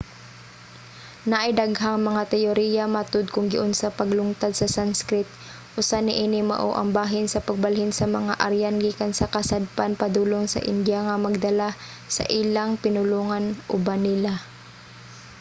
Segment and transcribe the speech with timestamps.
[1.31, 5.27] naay daghang mga teyoriya matud kung giunsa paglungtad sa sanskrit.
[5.81, 10.63] usa niini mao ang bahin sa pagbalhin sa mga aryan gikan sa kasadpan padulong sa
[10.73, 11.69] india nga nagdala
[12.15, 13.45] sa ilang pinulongan
[13.75, 14.33] uban nila